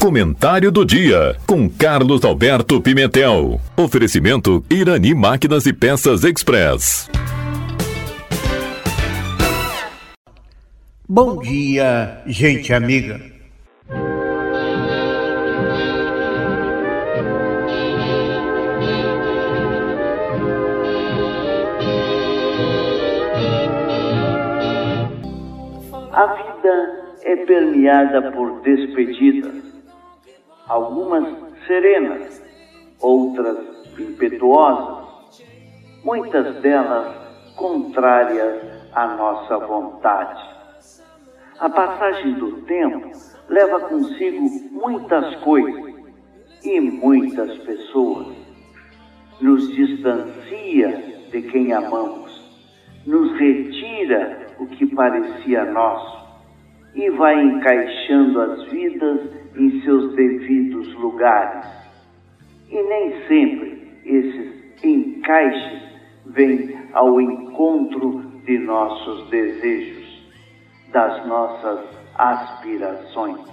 [0.00, 3.60] Comentário do dia com Carlos Alberto Pimentel.
[3.76, 7.10] Oferecimento Irani Máquinas e Peças Express.
[11.06, 13.20] Bom dia, gente amiga.
[26.12, 26.97] A vida
[27.28, 29.62] é permeada por despedidas
[30.66, 31.28] algumas
[31.66, 32.42] serenas,
[33.02, 33.58] outras
[33.98, 35.44] impetuosas,
[36.02, 37.14] muitas delas
[37.54, 38.64] contrárias
[38.94, 40.42] à nossa vontade.
[41.60, 43.10] A passagem do tempo
[43.50, 45.94] leva consigo muitas coisas
[46.64, 48.28] e muitas pessoas.
[49.38, 52.42] Nos distancia de quem amamos,
[53.06, 56.27] nos retira o que parecia nosso
[56.98, 59.20] e vai encaixando as vidas
[59.56, 61.64] em seus devidos lugares.
[62.68, 65.80] E nem sempre esses encaixes
[66.26, 70.28] vêm ao encontro de nossos desejos,
[70.92, 71.84] das nossas
[72.16, 73.46] aspirações.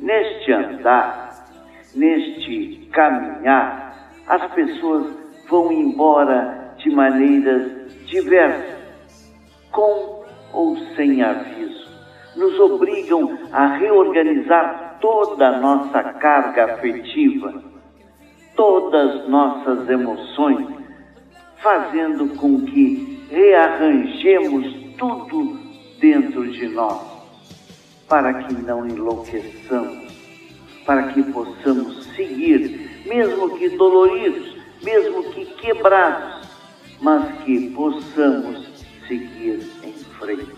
[0.00, 1.46] Neste andar,
[1.94, 5.16] neste caminhar, as pessoas
[5.48, 8.76] vão embora de maneiras diversas,
[9.70, 11.55] com ou sem aviso,
[12.36, 17.62] nos obrigam a reorganizar toda a nossa carga afetiva,
[18.54, 20.66] todas nossas emoções,
[21.58, 24.66] fazendo com que rearranjemos
[24.98, 25.58] tudo
[25.98, 27.00] dentro de nós,
[28.08, 30.12] para que não enlouqueçamos,
[30.84, 36.46] para que possamos seguir, mesmo que doloridos, mesmo que quebrados,
[37.00, 38.66] mas que possamos
[39.08, 40.55] seguir em frente.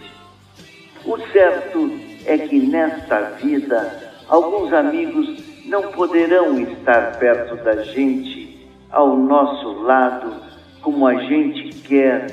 [1.08, 1.90] O certo
[2.26, 10.34] é que nesta vida Alguns amigos não poderão estar perto da gente, ao nosso lado,
[10.82, 12.26] como a gente quer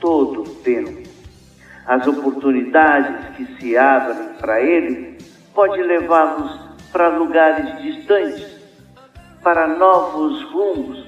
[0.00, 1.06] todo o tempo.
[1.86, 5.22] As oportunidades que se abrem para eles
[5.54, 6.50] pode levá-los
[6.90, 8.56] para lugares distantes,
[9.42, 11.06] para novos rumos,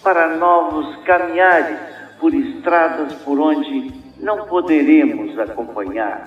[0.00, 1.78] para novos caminhares
[2.20, 6.24] por estradas por onde não poderemos acompanhar.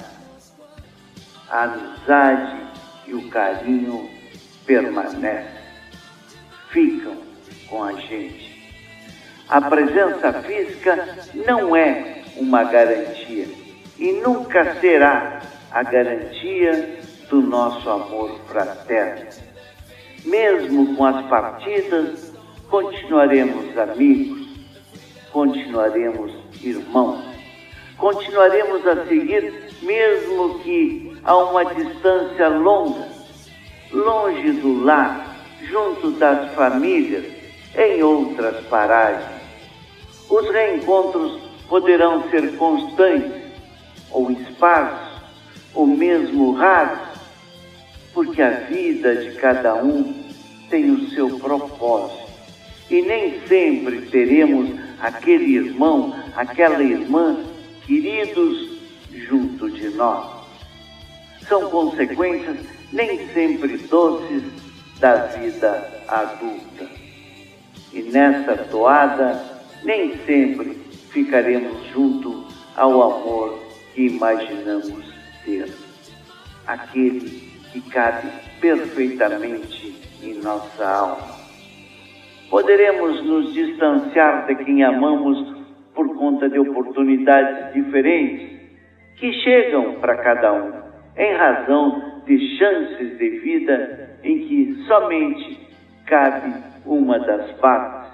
[1.50, 2.68] A amizade
[3.08, 4.10] e o carinho
[4.66, 5.50] permanece,
[6.70, 7.18] ficam
[7.70, 8.56] com a gente.
[9.48, 11.08] A presença física
[11.46, 13.48] não é uma garantia
[13.98, 15.42] e nunca será
[15.72, 19.30] a garantia do nosso amor fraterno.
[20.26, 22.34] Mesmo com as partidas,
[22.70, 24.48] continuaremos amigos,
[25.32, 26.32] continuaremos
[26.62, 27.35] irmãos,
[28.06, 29.52] continuaremos a seguir,
[29.82, 33.08] mesmo que a uma distância longa,
[33.92, 37.26] longe do lar, junto das famílias,
[37.76, 39.26] em outras paragens.
[40.30, 43.42] Os reencontros poderão ser constantes,
[44.12, 45.24] ou esparsos,
[45.74, 47.00] ou mesmo raros,
[48.14, 50.14] porque a vida de cada um
[50.70, 52.24] tem o seu propósito.
[52.88, 54.70] E nem sempre teremos
[55.02, 57.55] aquele irmão, aquela irmã
[57.86, 58.80] queridos
[59.12, 60.36] junto de nós
[61.48, 62.58] são consequências
[62.92, 64.44] nem sempre doces
[65.00, 66.88] da vida adulta.
[67.94, 69.42] E nessa toada,
[69.84, 70.74] nem sempre
[71.12, 73.60] ficaremos junto ao amor
[73.94, 75.06] que imaginamos
[75.44, 75.72] ter.
[76.66, 78.28] Aquele que cabe
[78.60, 81.36] perfeitamente em nossa alma.
[82.50, 85.55] Poderemos nos distanciar de quem amamos
[85.96, 88.56] por conta de oportunidades diferentes
[89.18, 90.74] que chegam para cada um
[91.18, 95.68] em razão de chances de vida em que somente
[96.06, 96.54] cabe
[96.86, 98.12] uma das partes,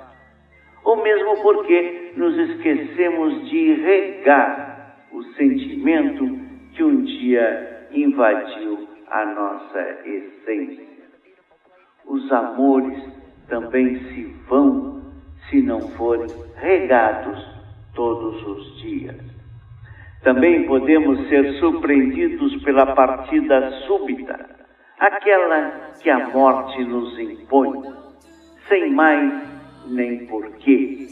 [0.83, 6.39] ou mesmo porque nos esquecemos de regar o sentimento
[6.73, 10.85] que um dia invadiu a nossa essência.
[12.05, 12.97] Os amores
[13.47, 15.01] também se vão
[15.49, 17.60] se não forem regados
[17.93, 19.15] todos os dias.
[20.23, 24.49] Também podemos ser surpreendidos pela partida súbita,
[24.99, 27.81] aquela que a morte nos impõe,
[28.67, 29.33] sem mais
[29.87, 31.07] nem porquê,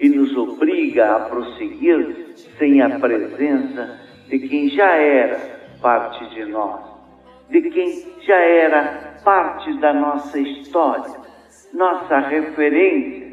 [0.00, 5.38] e nos obriga a prosseguir sem a presença de quem já era
[5.82, 6.80] parte de nós,
[7.50, 7.92] de quem
[8.22, 11.14] já era parte da nossa história,
[11.74, 13.27] nossa referência,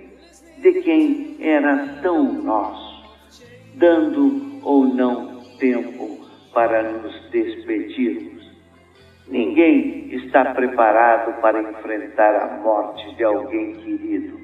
[0.60, 3.18] de quem era tão nosso,
[3.76, 6.20] dando ou não tempo
[6.54, 8.36] para nos despedirmos.
[9.28, 14.40] Ninguém está preparado para enfrentar a morte de alguém querido,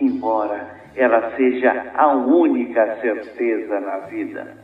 [0.00, 4.56] embora ela seja a única certeza na vida.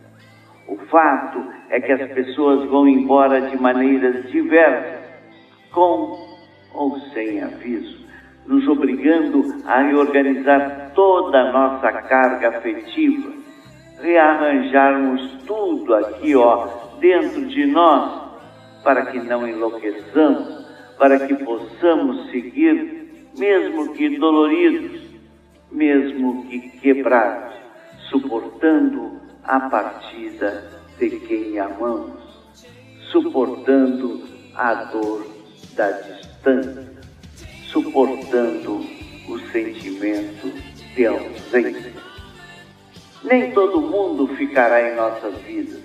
[0.67, 5.05] O fato é que as pessoas vão embora de maneiras diversas,
[5.73, 6.17] com
[6.73, 8.04] ou sem aviso,
[8.47, 13.33] nos obrigando a reorganizar toda a nossa carga afetiva,
[14.01, 16.69] rearranjarmos tudo aqui, ó,
[17.01, 18.25] dentro de nós
[18.85, 20.67] para que não enlouqueçamos,
[20.99, 25.03] para que possamos seguir, mesmo que doloridos,
[25.73, 27.55] mesmo que quebrados,
[28.11, 32.23] suportando a partida de quem amamos,
[33.11, 34.23] suportando
[34.55, 35.27] a dor
[35.75, 36.94] da distância,
[37.75, 38.87] suportando
[39.29, 40.51] o sentimento
[40.95, 41.93] de ausência.
[43.23, 45.85] Nem todo mundo ficará em nossas vidas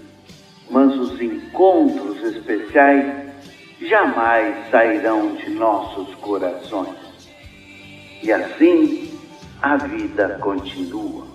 [0.70, 3.32] mas os encontros especiais
[3.82, 6.96] jamais sairão de nossos corações.
[8.22, 9.18] E assim
[9.62, 11.26] a vida continua.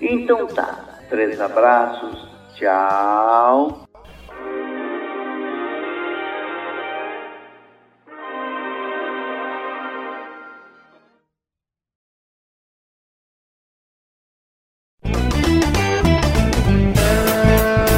[0.00, 3.83] Então tá, três abraços, tchau.